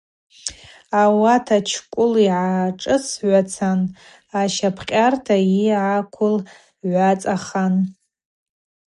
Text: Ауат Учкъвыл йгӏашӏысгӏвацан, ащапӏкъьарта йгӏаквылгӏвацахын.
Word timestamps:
Ауат 1.01 1.45
Учкъвыл 1.57 2.13
йгӏашӏысгӏвацан, 2.25 3.79
ащапӏкъьарта 4.39 5.35
йгӏаквылгӏвацахын. 5.67 7.75